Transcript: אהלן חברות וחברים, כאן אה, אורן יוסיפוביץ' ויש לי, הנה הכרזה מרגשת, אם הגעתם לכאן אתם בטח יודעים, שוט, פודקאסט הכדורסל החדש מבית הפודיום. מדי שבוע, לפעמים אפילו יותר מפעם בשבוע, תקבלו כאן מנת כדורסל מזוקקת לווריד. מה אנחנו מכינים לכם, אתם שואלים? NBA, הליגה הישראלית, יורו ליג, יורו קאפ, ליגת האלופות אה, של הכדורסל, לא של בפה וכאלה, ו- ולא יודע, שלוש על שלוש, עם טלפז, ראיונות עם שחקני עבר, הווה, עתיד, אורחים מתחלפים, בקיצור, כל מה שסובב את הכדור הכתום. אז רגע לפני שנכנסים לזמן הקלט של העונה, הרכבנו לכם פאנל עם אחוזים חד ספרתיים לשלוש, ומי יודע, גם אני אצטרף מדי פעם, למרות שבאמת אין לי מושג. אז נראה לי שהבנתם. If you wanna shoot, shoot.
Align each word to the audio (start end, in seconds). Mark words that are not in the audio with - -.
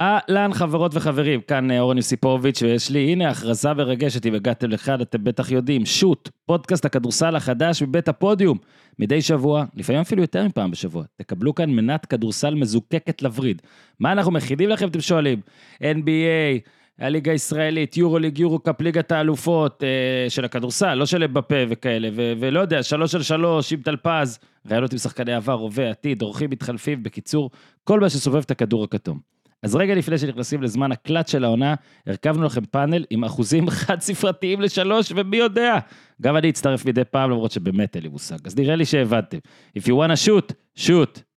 אהלן 0.00 0.52
חברות 0.52 0.92
וחברים, 0.94 1.40
כאן 1.40 1.70
אה, 1.70 1.80
אורן 1.80 1.96
יוסיפוביץ' 1.96 2.62
ויש 2.62 2.90
לי, 2.90 3.12
הנה 3.12 3.28
הכרזה 3.28 3.74
מרגשת, 3.74 4.26
אם 4.26 4.34
הגעתם 4.34 4.70
לכאן 4.70 5.00
אתם 5.00 5.24
בטח 5.24 5.50
יודעים, 5.50 5.86
שוט, 5.86 6.28
פודקאסט 6.46 6.84
הכדורסל 6.84 7.36
החדש 7.36 7.82
מבית 7.82 8.08
הפודיום. 8.08 8.58
מדי 8.98 9.22
שבוע, 9.22 9.64
לפעמים 9.74 10.00
אפילו 10.00 10.22
יותר 10.22 10.44
מפעם 10.44 10.70
בשבוע, 10.70 11.04
תקבלו 11.16 11.54
כאן 11.54 11.70
מנת 11.70 12.06
כדורסל 12.06 12.54
מזוקקת 12.54 13.22
לווריד. 13.22 13.62
מה 14.00 14.12
אנחנו 14.12 14.32
מכינים 14.32 14.68
לכם, 14.68 14.88
אתם 14.88 15.00
שואלים? 15.00 15.40
NBA, 15.82 16.68
הליגה 16.98 17.32
הישראלית, 17.32 17.96
יורו 17.96 18.18
ליג, 18.18 18.38
יורו 18.38 18.58
קאפ, 18.58 18.80
ליגת 18.80 19.12
האלופות 19.12 19.84
אה, 19.84 20.30
של 20.30 20.44
הכדורסל, 20.44 20.94
לא 20.94 21.06
של 21.06 21.26
בפה 21.26 21.54
וכאלה, 21.68 22.08
ו- 22.16 22.32
ולא 22.40 22.60
יודע, 22.60 22.82
שלוש 22.82 23.14
על 23.14 23.22
שלוש, 23.22 23.72
עם 23.72 23.80
טלפז, 23.80 24.38
ראיונות 24.70 24.92
עם 24.92 24.98
שחקני 24.98 25.34
עבר, 25.34 25.52
הווה, 25.52 25.90
עתיד, 25.90 26.22
אורחים 26.22 26.50
מתחלפים, 26.50 27.02
בקיצור, 27.02 27.50
כל 27.84 28.00
מה 28.00 28.10
שסובב 28.10 28.42
את 28.44 28.50
הכדור 28.50 28.84
הכתום. 28.84 29.35
אז 29.66 29.74
רגע 29.74 29.94
לפני 29.94 30.18
שנכנסים 30.18 30.62
לזמן 30.62 30.92
הקלט 30.92 31.28
של 31.28 31.44
העונה, 31.44 31.74
הרכבנו 32.06 32.44
לכם 32.44 32.64
פאנל 32.64 33.04
עם 33.10 33.24
אחוזים 33.24 33.70
חד 33.80 34.00
ספרתיים 34.00 34.60
לשלוש, 34.60 35.12
ומי 35.16 35.36
יודע, 35.36 35.78
גם 36.22 36.36
אני 36.36 36.50
אצטרף 36.50 36.84
מדי 36.86 37.04
פעם, 37.04 37.30
למרות 37.30 37.50
שבאמת 37.50 37.96
אין 37.96 38.02
לי 38.02 38.08
מושג. 38.08 38.36
אז 38.44 38.56
נראה 38.58 38.76
לי 38.76 38.84
שהבנתם. 38.84 39.38
If 39.78 39.82
you 39.82 39.92
wanna 39.92 40.26
shoot, 40.26 40.52
shoot. 40.78 41.25